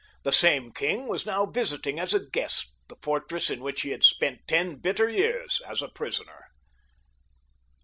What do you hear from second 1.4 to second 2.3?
visiting as a